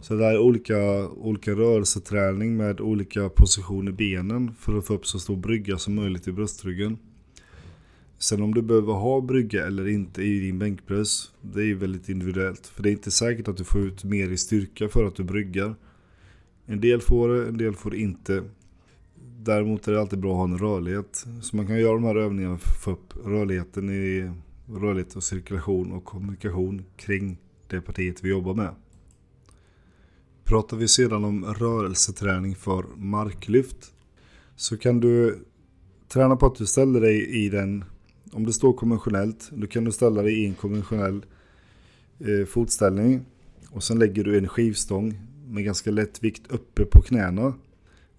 Så 0.00 0.14
det 0.14 0.26
är 0.26 0.38
olika, 0.38 1.08
olika 1.08 1.50
rörelseträning 1.50 2.56
med 2.56 2.80
olika 2.80 3.28
positioner 3.28 3.92
i 3.92 3.94
benen 3.94 4.54
för 4.54 4.78
att 4.78 4.86
få 4.86 4.94
upp 4.94 5.06
så 5.06 5.18
stor 5.18 5.36
brygga 5.36 5.78
som 5.78 5.94
möjligt 5.94 6.28
i 6.28 6.32
bröstryggen. 6.32 6.98
Sen 8.18 8.42
om 8.42 8.54
du 8.54 8.62
behöver 8.62 8.92
ha 8.92 9.20
brygga 9.20 9.66
eller 9.66 9.88
inte 9.88 10.22
i 10.22 10.40
din 10.40 10.58
bänkpress, 10.58 11.32
det 11.42 11.62
är 11.62 11.74
väldigt 11.74 12.08
individuellt. 12.08 12.66
För 12.66 12.82
det 12.82 12.90
är 12.90 12.92
inte 12.92 13.10
säkert 13.10 13.48
att 13.48 13.56
du 13.56 13.64
får 13.64 13.80
ut 13.80 14.04
mer 14.04 14.30
i 14.30 14.36
styrka 14.36 14.88
för 14.88 15.04
att 15.04 15.16
du 15.16 15.24
bryggar. 15.24 15.74
En 16.66 16.80
del 16.80 17.00
får 17.00 17.28
det, 17.28 17.48
en 17.48 17.58
del 17.58 17.74
får 17.74 17.90
det 17.90 17.98
inte. 17.98 18.44
Däremot 19.40 19.88
är 19.88 19.92
det 19.92 20.00
alltid 20.00 20.18
bra 20.18 20.30
att 20.30 20.36
ha 20.36 20.44
en 20.44 20.58
rörlighet. 20.58 21.26
Så 21.42 21.56
man 21.56 21.66
kan 21.66 21.80
göra 21.80 21.94
de 21.94 22.04
här 22.04 22.16
övningarna 22.16 22.58
för 22.58 22.70
att 22.70 22.76
få 22.76 22.90
upp 22.90 23.26
rörligheten 23.26 23.90
i 23.90 24.30
rörlighet 24.66 25.16
och 25.16 25.24
cirkulation 25.24 25.92
och 25.92 26.04
kommunikation 26.04 26.84
kring 26.96 27.38
det 27.66 27.80
partiet 27.80 28.24
vi 28.24 28.28
jobbar 28.28 28.54
med. 28.54 28.74
Pratar 30.44 30.76
vi 30.76 30.88
sedan 30.88 31.24
om 31.24 31.44
rörelseträning 31.44 32.56
för 32.56 32.84
marklyft 32.96 33.92
så 34.56 34.76
kan 34.76 35.00
du 35.00 35.38
träna 36.08 36.36
på 36.36 36.46
att 36.46 36.54
du 36.54 36.66
ställer 36.66 37.00
dig 37.00 37.44
i 37.44 37.48
den, 37.48 37.84
om 38.32 38.46
det 38.46 38.52
står 38.52 38.72
konventionellt, 38.72 39.50
då 39.52 39.66
kan 39.66 39.84
du 39.84 39.92
ställa 39.92 40.22
dig 40.22 40.42
i 40.42 40.46
en 40.46 40.54
konventionell 40.54 41.24
eh, 42.18 42.46
fotställning 42.46 43.24
och 43.70 43.82
sen 43.82 43.98
lägger 43.98 44.24
du 44.24 44.38
en 44.38 44.48
skivstång 44.48 45.20
med 45.46 45.64
ganska 45.64 45.90
lätt 45.90 46.24
vikt 46.24 46.42
uppe 46.48 46.84
på 46.84 47.02
knäna 47.02 47.54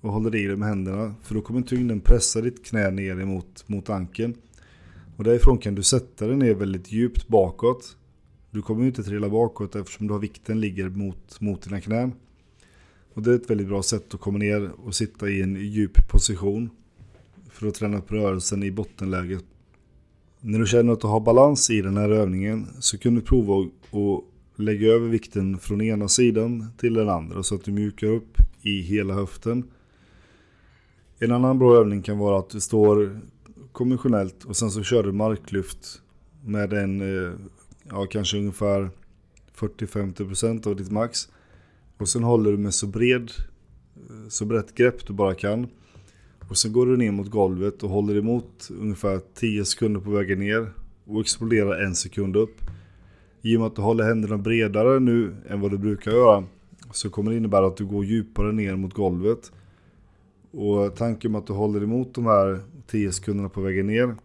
och 0.01 0.13
håller 0.13 0.35
i 0.35 0.45
det 0.45 0.57
med 0.57 0.69
händerna. 0.69 1.15
För 1.23 1.35
då 1.35 1.41
kommer 1.41 1.61
tyngden 1.61 2.01
pressa 2.01 2.41
ditt 2.41 2.65
knä 2.65 2.91
ner 2.91 3.19
emot 3.19 3.63
mot 3.67 3.89
ankeln. 3.89 4.35
Och 5.17 5.23
därifrån 5.23 5.57
kan 5.57 5.75
du 5.75 5.83
sätta 5.83 6.27
dig 6.27 6.35
ner 6.35 6.53
väldigt 6.53 6.91
djupt 6.91 7.27
bakåt. 7.27 7.97
Du 8.51 8.61
kommer 8.61 8.85
inte 8.85 9.03
trilla 9.03 9.29
bakåt 9.29 9.75
eftersom 9.75 10.07
du 10.07 10.13
har 10.13 10.19
vikten 10.19 10.59
ligger 10.59 10.89
mot, 10.89 11.41
mot 11.41 11.61
dina 11.61 11.81
knän. 11.81 12.11
Och 13.13 13.21
det 13.21 13.31
är 13.31 13.35
ett 13.35 13.49
väldigt 13.49 13.67
bra 13.67 13.83
sätt 13.83 14.13
att 14.13 14.19
komma 14.19 14.37
ner 14.37 14.71
och 14.71 14.95
sitta 14.95 15.29
i 15.29 15.41
en 15.41 15.55
djup 15.55 16.09
position. 16.09 16.69
För 17.49 17.67
att 17.67 17.73
träna 17.73 17.97
upp 17.97 18.11
rörelsen 18.11 18.63
i 18.63 18.71
bottenläget. 18.71 19.45
När 20.41 20.60
du 20.60 20.65
känner 20.65 20.93
att 20.93 21.01
du 21.01 21.08
har 21.08 21.19
balans 21.19 21.69
i 21.69 21.81
den 21.81 21.98
här 21.98 22.10
övningen 22.10 22.67
så 22.79 22.98
kan 22.98 23.15
du 23.15 23.22
prova 23.22 23.67
att 23.91 24.24
lägga 24.55 24.88
över 24.88 25.08
vikten 25.08 25.58
från 25.58 25.81
ena 25.81 26.08
sidan 26.08 26.72
till 26.77 26.93
den 26.93 27.10
andra 27.10 27.43
så 27.43 27.55
att 27.55 27.63
du 27.63 27.72
mjukar 27.72 28.08
upp 28.08 28.38
i 28.62 28.81
hela 28.81 29.13
höften. 29.13 29.63
En 31.19 31.31
annan 31.31 31.60
bra 31.60 31.75
övning 31.75 32.01
kan 32.01 32.17
vara 32.17 32.39
att 32.39 32.50
du 32.50 32.60
står 32.60 33.19
konventionellt 33.72 34.43
och 34.43 34.58
sen 34.58 34.72
så 34.72 34.84
kör 34.84 35.03
du 35.03 35.12
marklyft 35.12 36.01
med 36.46 36.74
en, 36.74 37.01
eh, 37.01 37.34
ja 37.89 38.05
kanske 38.05 38.38
ungefär 38.38 38.89
40-50% 39.55 40.67
av 40.67 40.75
ditt 40.75 40.91
max. 40.91 41.29
Och 41.98 42.10
sen 42.10 42.24
håller 42.24 42.51
du 42.51 42.58
med 42.58 42.74
så 42.74 42.88
bred, 42.88 43.31
eh, 43.96 44.29
så 44.29 44.46
brett 44.46 44.75
grepp 44.75 45.08
du 45.08 45.13
bara 45.13 45.36
kan. 45.36 45.67
Och 46.50 46.58
sen 46.58 46.74
går 46.74 46.86
du 46.86 46.98
ner 46.98 47.12
mot 47.12 47.27
golvet 47.27 47.84
och 47.84 47.89
håller 47.89 48.18
emot 48.18 48.70
ungefär 48.79 49.22
10 49.34 49.65
sekunder 49.65 50.00
på 50.00 50.10
vägen 50.10 50.39
ner 50.39 50.74
och 51.06 51.22
exploderar 51.22 51.84
en 51.84 51.96
sekund 51.96 52.36
upp. 52.36 52.62
I 53.41 53.56
och 53.56 53.60
med 53.60 53.68
att 53.68 53.75
du 53.75 53.82
håller 53.82 54.03
händerna 54.03 54.38
bredare 54.38 55.00
nu 55.00 55.36
än 55.50 55.62
vad 55.62 55.72
du 55.72 55.77
brukar 55.77 56.12
göra 56.12 56.44
så 56.91 57.10
kommer 57.10 57.32
det 57.32 57.38
innebära 57.38 57.68
att 57.68 57.77
du 57.77 57.86
går 57.86 58.06
djupare 58.06 58.51
ner 58.51 58.75
mot 58.75 58.94
golvet. 58.94 59.51
Och 60.51 60.96
tanken 60.96 61.32
med 61.32 61.39
att 61.39 61.48
du 61.48 61.53
håller 61.53 61.84
emot 61.84 62.13
de 62.13 62.25
här 62.25 62.60
10 62.88 63.12
sekunderna 63.12 63.50
på 63.50 63.62
vägen 63.62 63.88
ner 63.88 64.15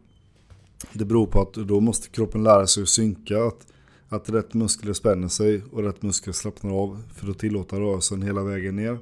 det 0.93 1.04
beror 1.04 1.26
på 1.26 1.40
att 1.40 1.52
då 1.52 1.81
måste 1.81 2.09
kroppen 2.09 2.43
lära 2.43 2.66
sig 2.66 2.83
att 2.83 2.88
synka. 2.88 3.45
Att, 3.45 3.66
att 4.09 4.31
rätt 4.31 4.54
muskler 4.54 4.93
spänner 4.93 5.28
sig 5.28 5.62
och 5.73 5.83
rätt 5.83 6.02
muskler 6.02 6.33
slappnar 6.33 6.73
av 6.73 7.02
för 7.14 7.31
att 7.31 7.38
tillåta 7.38 7.81
rörelsen 7.81 8.23
hela 8.23 8.43
vägen 8.43 8.76
ner. 8.76 8.99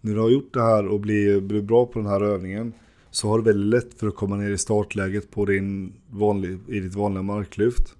När 0.00 0.14
du 0.14 0.20
har 0.20 0.30
gjort 0.30 0.54
det 0.54 0.62
här 0.62 0.86
och 0.86 1.00
blir, 1.00 1.40
blir 1.40 1.62
bra 1.62 1.86
på 1.86 1.98
den 1.98 2.08
här 2.08 2.20
övningen 2.20 2.72
så 3.10 3.28
har 3.28 3.38
du 3.38 3.44
väldigt 3.44 3.82
lätt 3.82 3.94
för 3.94 4.08
att 4.08 4.14
komma 4.14 4.36
ner 4.36 4.50
i 4.50 4.58
startläget 4.58 5.30
på 5.30 5.44
din 5.44 5.92
vanlig, 6.10 6.58
i 6.68 6.80
ditt 6.80 6.94
vanliga 6.94 7.22
marklyft. 7.22 7.96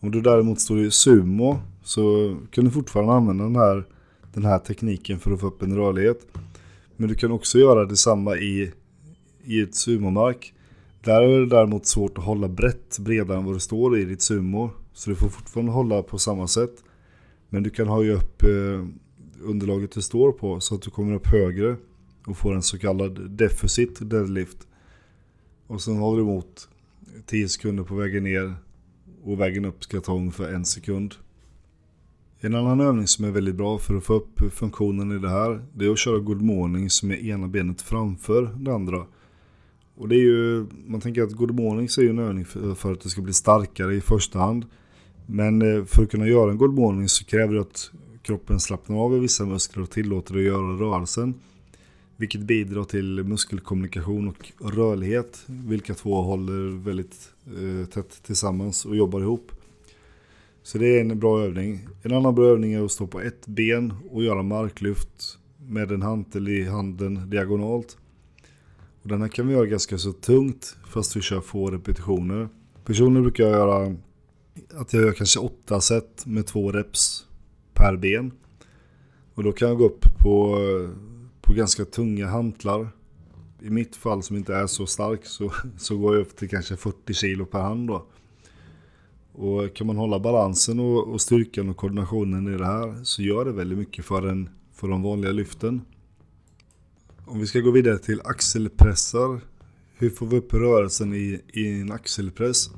Om 0.00 0.10
du 0.10 0.20
däremot 0.20 0.60
står 0.60 0.80
i 0.80 0.90
sumo 0.90 1.58
så 1.82 2.36
kan 2.50 2.64
du 2.64 2.70
fortfarande 2.70 3.12
använda 3.12 3.44
den 3.44 3.56
här, 3.56 3.84
den 4.32 4.44
här 4.44 4.58
tekniken 4.58 5.18
för 5.18 5.30
att 5.30 5.40
få 5.40 5.46
upp 5.46 5.62
en 5.62 5.76
rörlighet. 5.76 6.26
Men 6.96 7.08
du 7.08 7.14
kan 7.14 7.32
också 7.32 7.58
göra 7.58 7.84
detsamma 7.84 8.36
i, 8.36 8.72
i 9.44 9.60
ett 9.60 9.74
sumomark. 9.74 10.54
Där 11.04 11.22
är 11.22 11.40
det 11.40 11.46
däremot 11.46 11.86
svårt 11.86 12.18
att 12.18 12.24
hålla 12.24 12.48
brett 12.48 12.98
bredare 12.98 13.38
än 13.38 13.44
vad 13.44 13.54
det 13.54 13.60
står 13.60 13.98
i 13.98 14.04
ditt 14.04 14.22
sumo. 14.22 14.70
Så 14.92 15.10
du 15.10 15.16
får 15.16 15.28
fortfarande 15.28 15.72
hålla 15.72 16.02
på 16.02 16.18
samma 16.18 16.48
sätt. 16.48 16.84
Men 17.48 17.62
du 17.62 17.70
kan 17.70 17.88
höja 17.88 18.14
upp 18.14 18.42
eh, 18.42 18.86
underlaget 19.42 19.92
du 19.92 20.02
står 20.02 20.32
på 20.32 20.60
så 20.60 20.74
att 20.74 20.82
du 20.82 20.90
kommer 20.90 21.14
upp 21.14 21.26
högre 21.26 21.76
och 22.26 22.36
får 22.36 22.54
en 22.54 22.62
så 22.62 22.78
kallad 22.78 23.30
deficit 23.30 24.10
deadlift. 24.10 24.68
Och 25.66 25.82
sen 25.82 25.96
håller 25.96 26.16
du 26.16 26.22
emot 26.22 26.68
10 27.26 27.48
sekunder 27.48 27.84
på 27.84 27.94
vägen 27.94 28.24
ner 28.24 28.54
och 29.24 29.40
vägen 29.40 29.64
upp 29.64 29.84
ska 29.84 30.00
ta 30.00 30.16
ungefär 30.16 30.52
en 30.52 30.64
sekund. 30.64 31.14
En 32.40 32.54
annan 32.54 32.80
övning 32.80 33.06
som 33.06 33.24
är 33.24 33.30
väldigt 33.30 33.54
bra 33.54 33.78
för 33.78 33.96
att 33.96 34.04
få 34.04 34.14
upp 34.14 34.52
funktionen 34.52 35.12
i 35.12 35.18
det 35.18 35.30
här 35.30 35.64
det 35.74 35.86
är 35.86 35.90
att 35.90 35.98
köra 35.98 36.18
good 36.18 36.42
morning 36.42 36.90
som 36.90 37.10
är 37.10 37.16
ena 37.16 37.48
benet 37.48 37.82
framför 37.82 38.54
det 38.58 38.74
andra. 38.74 39.06
Och 39.94 40.08
det 40.08 40.14
är 40.14 40.24
ju, 40.24 40.66
man 40.86 41.00
tänker 41.00 41.22
att 41.22 41.32
good 41.32 41.54
morning 41.54 41.84
är 41.84 42.02
ju 42.02 42.10
en 42.10 42.18
övning 42.18 42.44
för, 42.44 42.74
för 42.74 42.92
att 42.92 43.00
det 43.00 43.08
ska 43.08 43.22
bli 43.22 43.32
starkare 43.32 43.94
i 43.94 44.00
första 44.00 44.38
hand. 44.38 44.64
Men 45.26 45.62
eh, 45.62 45.84
för 45.84 46.02
att 46.02 46.10
kunna 46.10 46.26
göra 46.26 46.50
en 46.50 46.58
good 46.58 46.74
morning 46.74 47.08
så 47.08 47.24
kräver 47.24 47.54
det 47.54 47.60
att 47.60 47.90
kroppen 48.22 48.60
slappnar 48.60 48.96
av 48.96 49.16
i 49.16 49.18
vissa 49.18 49.44
muskler 49.44 49.82
och 49.82 49.90
tillåter 49.90 50.36
att 50.36 50.42
göra 50.42 50.72
rörelsen. 50.72 51.34
Vilket 52.16 52.40
bidrar 52.40 52.84
till 52.84 53.24
muskelkommunikation 53.24 54.28
och 54.28 54.72
rörlighet. 54.74 55.42
Vilka 55.46 55.94
två 55.94 56.22
håller 56.22 56.84
väldigt 56.84 57.32
eh, 57.46 57.88
tätt 57.88 58.22
tillsammans 58.22 58.84
och 58.84 58.96
jobbar 58.96 59.20
ihop. 59.20 59.52
Så 60.62 60.78
det 60.78 60.96
är 60.96 61.00
en 61.00 61.18
bra 61.18 61.40
övning. 61.40 61.88
En 62.02 62.12
annan 62.12 62.34
bra 62.34 62.44
övning 62.44 62.72
är 62.72 62.84
att 62.84 62.90
stå 62.90 63.06
på 63.06 63.20
ett 63.20 63.46
ben 63.46 63.94
och 64.10 64.24
göra 64.24 64.42
marklyft 64.42 65.38
med 65.66 65.92
en 65.92 66.02
hantel 66.02 66.48
i 66.48 66.64
handen 66.64 67.30
diagonalt. 67.30 67.96
Och 69.02 69.08
den 69.08 69.20
här 69.20 69.28
kan 69.28 69.46
vi 69.48 69.54
göra 69.54 69.66
ganska 69.66 69.98
så 69.98 70.12
tungt 70.12 70.76
fast 70.88 71.16
vi 71.16 71.20
kör 71.20 71.40
få 71.40 71.70
repetitioner. 71.70 72.48
Personligen 72.84 73.22
brukar 73.22 73.44
jag 73.44 73.52
göra 73.52 73.96
att 74.74 74.92
jag 74.92 75.02
gör 75.02 75.12
kanske 75.12 75.40
åtta 75.40 75.80
set 75.80 76.26
med 76.26 76.46
två 76.46 76.72
reps 76.72 77.26
per 77.80 77.96
ben. 77.96 78.32
Och 79.34 79.44
då 79.44 79.52
kan 79.52 79.68
jag 79.68 79.78
gå 79.78 79.84
upp 79.84 80.04
på, 80.18 80.58
på 81.40 81.52
ganska 81.52 81.84
tunga 81.84 82.26
hantlar. 82.26 82.88
I 83.62 83.70
mitt 83.70 83.96
fall 83.96 84.22
som 84.22 84.36
inte 84.36 84.54
är 84.54 84.66
så 84.66 84.86
stark 84.86 85.26
så, 85.26 85.52
så 85.78 85.98
går 85.98 86.14
jag 86.14 86.22
upp 86.22 86.36
till 86.36 86.48
kanske 86.48 86.76
40 86.76 87.14
kilo 87.14 87.44
per 87.44 87.60
hand 87.60 87.88
då. 87.88 88.06
Och 89.32 89.76
kan 89.76 89.86
man 89.86 89.96
hålla 89.96 90.20
balansen 90.20 90.80
och, 90.80 91.08
och 91.08 91.20
styrkan 91.20 91.68
och 91.68 91.76
koordinationen 91.76 92.54
i 92.54 92.58
det 92.58 92.66
här 92.66 93.04
så 93.04 93.22
gör 93.22 93.44
det 93.44 93.52
väldigt 93.52 93.78
mycket 93.78 94.04
för, 94.04 94.28
en, 94.28 94.48
för 94.72 94.88
de 94.88 95.02
vanliga 95.02 95.32
lyften. 95.32 95.80
Om 97.26 97.40
vi 97.40 97.46
ska 97.46 97.60
gå 97.60 97.70
vidare 97.70 97.98
till 97.98 98.20
axelpressar. 98.24 99.40
Hur 99.96 100.10
får 100.10 100.26
vi 100.26 100.36
upp 100.36 100.54
rörelsen 100.54 101.14
i, 101.14 101.40
i 101.52 101.80
en 101.80 101.92
axelpress? 101.92 102.70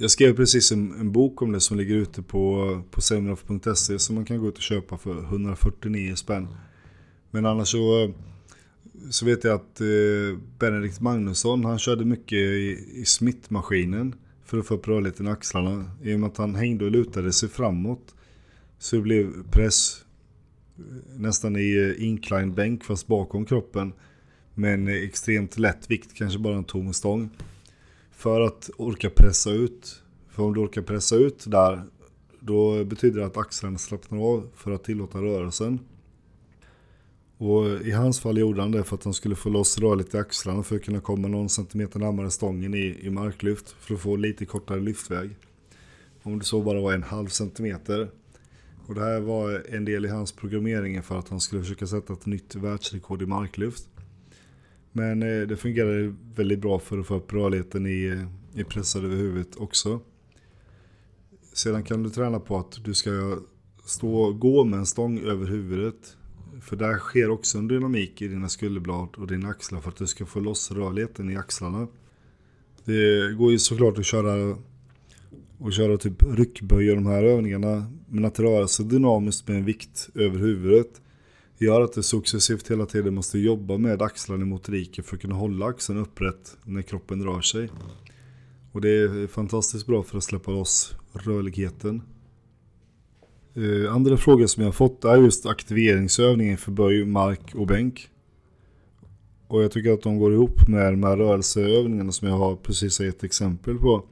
Jag 0.00 0.10
skrev 0.10 0.36
precis 0.36 0.72
en, 0.72 0.92
en, 1.00 1.12
bok 1.12 1.42
om 1.42 1.52
det 1.52 1.60
som 1.60 1.76
ligger 1.76 1.94
ute 1.94 2.22
på, 2.22 2.82
på 2.90 3.00
semraf.se 3.00 3.98
som 3.98 4.14
man 4.14 4.24
kan 4.24 4.38
gå 4.38 4.48
ut 4.48 4.56
och 4.56 4.62
köpa 4.62 4.98
för 4.98 5.18
149 5.18 6.14
spänn. 6.14 6.48
Men 7.30 7.46
annars 7.46 7.68
så, 7.68 8.12
så 9.10 9.26
vet 9.26 9.44
jag 9.44 9.54
att 9.54 9.80
eh, 9.80 10.38
Benedikt 10.58 11.00
Magnusson 11.00 11.64
han 11.64 11.78
körde 11.78 12.04
mycket 12.04 12.38
i, 12.38 12.84
i 12.94 13.04
smittmaskinen 13.04 14.14
för 14.44 14.58
att 14.58 14.66
få 14.66 14.74
upp 14.74 14.88
rörligheten 14.88 15.26
i 15.26 15.30
axlarna. 15.30 15.90
I 16.02 16.14
och 16.14 16.20
med 16.20 16.26
att 16.26 16.36
han 16.36 16.54
hängde 16.54 16.84
och 16.84 16.90
lutade 16.90 17.32
sig 17.32 17.48
framåt 17.48 18.14
så 18.78 18.96
det 18.96 19.02
blev 19.02 19.50
press 19.50 20.04
eh, 20.78 20.84
nästan 21.18 21.56
i 21.56 21.94
eh, 21.98 22.04
incline 22.06 22.54
bänk 22.54 22.84
fast 22.84 23.06
bakom 23.06 23.44
kroppen. 23.44 23.92
Med 24.54 24.74
en 24.74 24.88
eh, 24.88 24.94
extremt 24.94 25.58
lätt 25.58 25.90
vikt, 25.90 26.14
kanske 26.14 26.38
bara 26.38 26.56
en 26.56 26.64
tom 26.64 26.92
stång. 26.92 27.30
För 28.18 28.40
att 28.40 28.70
orka 28.76 29.10
pressa 29.10 29.50
ut. 29.50 30.02
För 30.28 30.42
om 30.42 30.54
du 30.54 30.60
orkar 30.60 30.82
pressa 30.82 31.16
ut 31.16 31.44
där, 31.46 31.82
då 32.40 32.84
betyder 32.84 33.20
det 33.20 33.26
att 33.26 33.36
axlarna 33.36 33.78
slappnar 33.78 34.18
av 34.18 34.48
för 34.54 34.70
att 34.70 34.84
tillåta 34.84 35.22
rörelsen. 35.22 35.80
Och 37.36 37.66
i 37.66 37.90
hans 37.90 38.20
fall 38.20 38.38
gjorde 38.38 38.60
han 38.60 38.72
det 38.72 38.84
för 38.84 38.96
att 38.96 39.04
han 39.04 39.14
skulle 39.14 39.34
få 39.34 39.48
loss 39.48 39.78
rörligt 39.78 40.14
i 40.14 40.18
axlarna 40.18 40.62
för 40.62 40.76
att 40.76 40.82
kunna 40.82 41.00
komma 41.00 41.28
någon 41.28 41.48
centimeter 41.48 41.98
närmare 41.98 42.30
stången 42.30 42.74
i, 42.74 42.98
i 43.00 43.10
marklyft. 43.10 43.70
För 43.80 43.94
att 43.94 44.00
få 44.00 44.16
lite 44.16 44.44
kortare 44.44 44.80
lyftväg. 44.80 45.30
Om 46.22 46.38
det 46.38 46.44
så 46.44 46.62
bara 46.62 46.80
var 46.80 46.92
en 46.92 47.02
halv 47.02 47.28
centimeter. 47.28 48.10
Och 48.86 48.94
det 48.94 49.00
här 49.00 49.20
var 49.20 49.62
en 49.68 49.84
del 49.84 50.04
i 50.04 50.08
hans 50.08 50.32
programmering 50.32 51.02
för 51.02 51.18
att 51.18 51.28
han 51.28 51.40
skulle 51.40 51.62
försöka 51.62 51.86
sätta 51.86 52.12
ett 52.12 52.26
nytt 52.26 52.54
världsrekord 52.54 53.22
i 53.22 53.26
marklyft. 53.26 53.88
Men 54.92 55.22
eh, 55.22 55.46
det 55.48 55.56
fungerade 55.56 56.14
väldigt 56.34 56.58
bra 56.58 56.78
för 56.78 56.98
att 56.98 57.06
få 57.06 57.14
upp 57.14 57.32
rörligheten 57.32 57.86
i, 57.86 58.06
eh, 58.06 58.60
i 58.60 58.64
pressar 58.64 59.04
över 59.04 59.16
huvudet 59.16 59.56
också. 59.56 60.00
Sedan 61.52 61.82
kan 61.82 62.02
du 62.02 62.10
träna 62.10 62.40
på 62.40 62.58
att 62.58 62.84
du 62.84 62.94
ska 62.94 63.38
stå 63.84 64.14
och 64.14 64.38
gå 64.38 64.64
med 64.64 64.78
en 64.78 64.86
stång 64.86 65.18
över 65.18 65.46
huvudet. 65.46 66.16
För 66.60 66.76
där 66.76 66.98
sker 66.98 67.30
också 67.30 67.58
en 67.58 67.68
dynamik 67.68 68.22
i 68.22 68.28
dina 68.28 68.48
skulderblad 68.48 69.08
och 69.16 69.26
dina 69.26 69.48
axlar 69.48 69.80
för 69.80 69.88
att 69.88 69.96
du 69.96 70.06
ska 70.06 70.26
få 70.26 70.40
loss 70.40 70.70
rörligheten 70.70 71.30
i 71.30 71.36
axlarna. 71.36 71.88
Det 72.84 73.32
går 73.32 73.52
ju 73.52 73.58
såklart 73.58 73.98
att 73.98 74.06
köra 74.06 74.56
och 75.58 75.72
köra 75.72 75.96
typ 75.96 76.22
ryckböj 76.22 76.90
och 76.90 76.96
de 76.96 77.06
här 77.06 77.24
övningarna. 77.24 77.92
Men 78.08 78.24
att 78.24 78.40
röra 78.40 78.68
sig 78.68 78.86
dynamiskt 78.86 79.48
med 79.48 79.56
en 79.56 79.64
vikt 79.64 80.08
över 80.14 80.38
huvudet 80.38 81.00
gör 81.58 81.80
att 81.80 81.92
du 81.92 82.02
successivt 82.02 82.70
hela 82.70 82.86
tiden 82.86 83.14
måste 83.14 83.38
jobba 83.38 83.78
med 83.78 84.02
axlarna 84.02 84.44
mot 84.44 84.68
riket 84.68 85.06
för 85.06 85.16
att 85.16 85.22
kunna 85.22 85.34
hålla 85.34 85.66
axeln 85.66 85.98
upprätt 85.98 86.56
när 86.64 86.82
kroppen 86.82 87.24
rör 87.24 87.40
sig. 87.40 87.70
Och 88.72 88.80
det 88.80 88.88
är 88.90 89.26
fantastiskt 89.26 89.86
bra 89.86 90.02
för 90.02 90.18
att 90.18 90.24
släppa 90.24 90.50
loss 90.50 90.94
rörligheten. 91.12 92.02
Eh, 93.54 93.94
andra 93.94 94.16
frågor 94.16 94.46
som 94.46 94.62
jag 94.62 94.68
har 94.68 94.72
fått 94.72 95.04
är 95.04 95.16
just 95.16 95.46
aktiveringsövningen 95.46 96.58
för 96.58 96.72
böj, 96.72 97.04
mark 97.04 97.54
och 97.54 97.66
bänk. 97.66 98.08
Och 99.48 99.62
jag 99.62 99.70
tycker 99.70 99.92
att 99.92 100.02
de 100.02 100.18
går 100.18 100.32
ihop 100.32 100.68
med 100.68 100.92
de 100.92 101.02
här 101.02 101.16
rörelseövningarna 101.16 102.12
som 102.12 102.28
jag 102.28 102.38
har 102.38 102.56
precis 102.56 103.00
gett 103.00 103.24
exempel 103.24 103.78
på. 103.78 104.04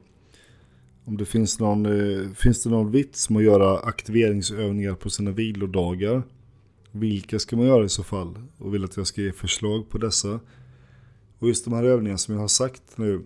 Om 1.05 1.17
det 1.17 1.25
finns 1.25 1.59
någon, 1.59 1.85
eh, 1.85 2.31
finns 2.31 2.63
det 2.63 2.69
någon 2.69 2.91
vits 2.91 3.29
med 3.29 3.39
att 3.39 3.45
göra 3.45 3.79
aktiveringsövningar 3.79 4.93
på 4.93 5.09
sina 5.09 5.31
vilodagar? 5.31 6.23
Vilka 6.91 7.39
ska 7.39 7.55
man 7.55 7.65
göra 7.65 7.85
i 7.85 7.89
så 7.89 8.03
fall? 8.03 8.35
Och 8.57 8.73
vill 8.73 8.83
att 8.83 8.97
jag 8.97 9.07
ska 9.07 9.21
ge 9.21 9.31
förslag 9.31 9.89
på 9.89 9.97
dessa. 9.97 10.39
Och 11.39 11.47
just 11.47 11.65
de 11.65 11.73
här 11.73 11.83
övningarna 11.83 12.17
som 12.17 12.33
jag 12.33 12.41
har 12.41 12.47
sagt 12.47 12.81
nu 12.95 13.21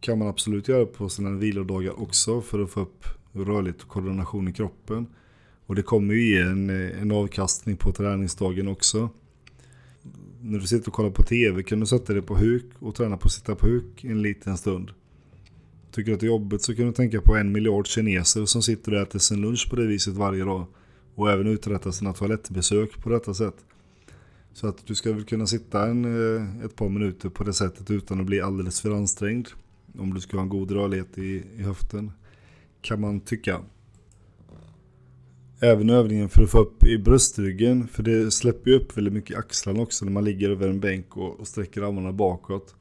kan 0.00 0.18
man 0.18 0.28
absolut 0.28 0.68
göra 0.68 0.86
på 0.86 1.08
sina 1.08 1.30
vilodagar 1.30 2.00
också 2.00 2.40
för 2.40 2.58
att 2.58 2.70
få 2.70 2.80
upp 2.80 3.04
rörlighet 3.32 3.82
och 3.82 3.88
koordination 3.88 4.48
i 4.48 4.52
kroppen. 4.52 5.06
Och 5.66 5.74
det 5.74 5.82
kommer 5.82 6.14
ju 6.14 6.30
ge 6.30 6.40
en, 6.40 6.70
en 6.70 7.12
avkastning 7.12 7.76
på 7.76 7.92
träningsdagen 7.92 8.68
också. 8.68 9.08
När 10.40 10.58
du 10.58 10.66
sitter 10.66 10.88
och 10.88 10.94
kollar 10.94 11.10
på 11.10 11.22
tv 11.22 11.62
kan 11.62 11.80
du 11.80 11.86
sätta 11.86 12.12
dig 12.12 12.22
på 12.22 12.36
huk 12.36 12.66
och 12.78 12.94
träna 12.94 13.16
på 13.16 13.26
att 13.26 13.32
sitta 13.32 13.54
på 13.54 13.66
huk 13.66 14.04
en 14.04 14.22
liten 14.22 14.58
stund. 14.58 14.90
Tycker 15.90 16.10
du 16.10 16.14
att 16.14 16.20
det 16.20 16.26
är 16.26 16.28
jobbigt 16.28 16.62
så 16.62 16.74
kan 16.74 16.86
du 16.86 16.92
tänka 16.92 17.20
på 17.20 17.36
en 17.36 17.52
miljard 17.52 17.86
kineser 17.86 18.44
som 18.44 18.62
sitter 18.62 18.94
och 18.94 19.00
äter 19.00 19.18
sin 19.18 19.40
lunch 19.40 19.70
på 19.70 19.76
det 19.76 19.86
viset 19.86 20.14
varje 20.14 20.44
dag. 20.44 20.66
Och 21.20 21.30
även 21.30 21.46
uträtta 21.46 21.92
sina 21.92 22.12
toalettbesök 22.12 23.02
på 23.02 23.10
detta 23.10 23.34
sätt. 23.34 23.54
Så 24.52 24.66
att 24.68 24.86
du 24.86 24.94
ska 24.94 25.12
väl 25.12 25.24
kunna 25.24 25.46
sitta 25.46 25.86
en, 25.86 26.04
eh, 26.04 26.64
ett 26.64 26.76
par 26.76 26.88
minuter 26.88 27.28
på 27.28 27.44
det 27.44 27.52
sättet 27.52 27.90
utan 27.90 28.20
att 28.20 28.26
bli 28.26 28.40
alldeles 28.40 28.80
för 28.80 28.90
ansträngd. 28.90 29.48
Om 29.98 30.14
du 30.14 30.20
ska 30.20 30.36
ha 30.36 30.42
en 30.42 30.48
god 30.48 30.70
rörlighet 30.70 31.18
i, 31.18 31.44
i 31.58 31.62
höften. 31.62 32.12
Kan 32.80 33.00
man 33.00 33.20
tycka. 33.20 33.60
Även 35.60 35.90
övningen 35.90 36.28
för 36.28 36.42
att 36.42 36.50
få 36.50 36.58
upp 36.58 36.84
i 36.84 36.98
bröstryggen. 36.98 37.88
För 37.88 38.02
det 38.02 38.30
släpper 38.30 38.70
ju 38.70 38.76
upp 38.76 38.96
väldigt 38.96 39.14
mycket 39.14 39.30
i 39.30 39.34
axlarna 39.34 39.82
också 39.82 40.04
när 40.04 40.12
man 40.12 40.24
ligger 40.24 40.50
över 40.50 40.68
en 40.68 40.80
bänk 40.80 41.16
och, 41.16 41.40
och 41.40 41.48
sträcker 41.48 41.82
armarna 41.82 42.12
bakåt. 42.12 42.74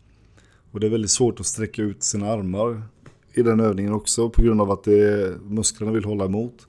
Och 0.71 0.79
det 0.79 0.87
är 0.87 0.91
väldigt 0.91 1.11
svårt 1.11 1.39
att 1.39 1.45
sträcka 1.45 1.81
ut 1.81 2.03
sina 2.03 2.31
armar 2.31 2.81
i 3.33 3.41
den 3.41 3.59
övningen 3.59 3.93
också 3.93 4.29
på 4.29 4.41
grund 4.41 4.61
av 4.61 4.71
att 4.71 4.83
det, 4.83 5.35
musklerna 5.41 5.91
vill 5.91 6.05
hålla 6.05 6.25
emot. 6.25 6.67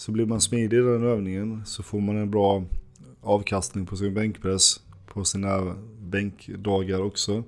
Så 0.00 0.12
blir 0.12 0.26
man 0.26 0.40
smidig 0.40 0.78
i 0.78 0.80
den 0.80 1.02
övningen 1.02 1.62
så 1.66 1.82
får 1.82 2.00
man 2.00 2.16
en 2.16 2.30
bra 2.30 2.64
avkastning 3.20 3.86
på 3.86 3.96
sin 3.96 4.14
bänkpress 4.14 4.80
på 5.06 5.24
sina 5.24 5.76
bänkdagar 6.00 7.02
också. 7.02 7.44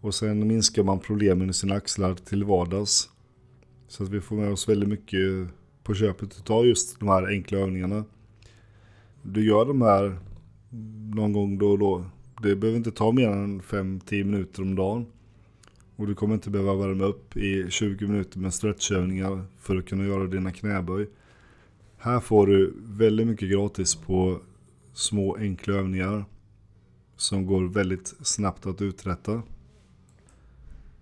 Och 0.00 0.14
sen 0.14 0.48
minskar 0.48 0.82
man 0.82 1.00
problemen 1.00 1.50
i 1.50 1.52
sina 1.52 1.74
axlar 1.74 2.14
till 2.14 2.44
vardags. 2.44 3.10
Så 3.88 4.02
att 4.02 4.08
vi 4.08 4.20
får 4.20 4.36
med 4.36 4.52
oss 4.52 4.68
väldigt 4.68 4.88
mycket 4.88 5.48
på 5.82 5.94
köpet 5.94 6.50
av 6.50 6.66
just 6.66 7.00
de 7.00 7.08
här 7.08 7.28
enkla 7.28 7.58
övningarna. 7.58 8.04
Du 9.22 9.46
gör 9.46 9.64
de 9.64 9.82
här 9.82 10.18
någon 11.14 11.32
gång 11.32 11.58
då 11.58 11.70
och 11.70 11.78
då. 11.78 12.04
Det 12.42 12.56
behöver 12.56 12.78
inte 12.78 12.92
ta 12.92 13.12
mer 13.12 13.28
än 13.28 13.62
5-10 13.62 14.24
minuter 14.24 14.62
om 14.62 14.74
dagen. 14.74 15.06
Och 15.96 16.06
du 16.06 16.14
kommer 16.14 16.34
inte 16.34 16.50
behöva 16.50 16.74
värma 16.74 17.04
upp 17.04 17.36
i 17.36 17.66
20 17.70 18.06
minuter 18.06 18.38
med 18.38 18.54
stretchövningar 18.54 19.44
för 19.58 19.76
att 19.76 19.86
kunna 19.86 20.04
göra 20.04 20.26
dina 20.26 20.52
knäböj. 20.52 21.08
Här 22.04 22.20
får 22.20 22.46
du 22.46 22.74
väldigt 22.76 23.26
mycket 23.26 23.50
gratis 23.50 23.94
på 23.94 24.38
små 24.94 25.36
enkla 25.36 25.74
övningar 25.74 26.24
som 27.16 27.46
går 27.46 27.62
väldigt 27.62 28.14
snabbt 28.22 28.66
att 28.66 28.82
uträtta. 28.82 29.42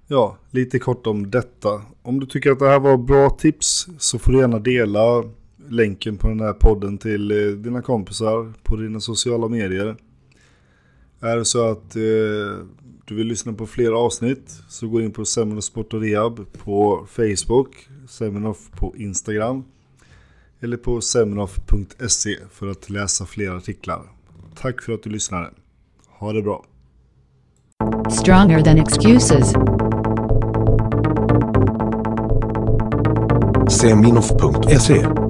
Ja, 0.07 0.37
lite 0.51 0.79
kort 0.79 1.07
om 1.07 1.31
detta. 1.31 1.83
Om 2.03 2.21
du 2.21 2.27
tycker 2.27 2.51
att 2.51 2.59
det 2.59 2.69
här 2.69 2.81
var 2.81 2.97
bra 2.97 3.31
tips 3.31 3.89
så 3.99 4.19
får 4.19 4.33
du 4.33 4.39
gärna 4.39 4.59
dela 4.59 5.25
länken 5.69 6.17
på 6.17 6.29
den 6.29 6.41
här 6.41 6.53
podden 6.53 6.99
till 6.99 7.31
eh, 7.31 7.53
dina 7.57 7.83
kompisar 7.83 8.53
på 8.63 8.77
dina 8.77 9.01
sociala 9.01 9.49
medier. 9.49 9.97
Är 11.21 11.37
det 11.37 11.45
så 11.45 11.71
att 11.71 11.97
eh, 11.97 12.67
du 13.05 13.15
vill 13.15 13.27
lyssna 13.27 13.53
på 13.53 13.67
fler 13.67 13.93
avsnitt 13.93 14.63
så 14.69 14.89
gå 14.89 15.01
in 15.01 15.13
på 15.13 15.25
Seminoff 15.25 15.65
Sport 15.65 15.95
och 15.95 16.01
Rehab 16.01 16.53
på 16.53 17.07
Facebook, 17.11 17.89
Seminoff 18.09 18.71
på 18.71 18.95
Instagram 18.97 19.65
eller 20.63 20.77
på 20.77 21.01
seminoff.se 21.01 22.37
för 22.51 22.67
att 22.67 22.91
läsa 22.91 23.27
fler 23.27 23.51
artiklar. 23.51 24.03
Tack 24.55 24.83
för 24.83 24.93
att 24.93 25.03
du 25.03 25.11
lyssnade. 25.11 25.51
Ha 26.19 26.33
det 26.33 26.43
bra. 26.43 26.65
Stronger 28.11 28.63
than 28.63 28.79
excuses. 28.79 29.53
Seminoff.se 33.81 35.22